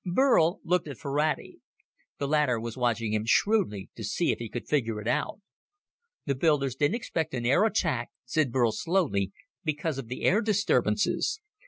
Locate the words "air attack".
7.45-8.09